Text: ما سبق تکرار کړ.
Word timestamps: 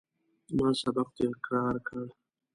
ما 0.57 0.69
سبق 0.81 1.07
تکرار 1.19 1.75
کړ. 1.87 2.05